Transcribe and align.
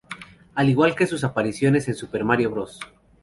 Al 0.55 0.67
igual 0.67 0.95
que 0.95 1.05
sus 1.05 1.23
apariciones 1.23 1.87
en 1.87 1.93
Super 1.93 2.23
Mario 2.23 2.49
Bros. 2.49 2.79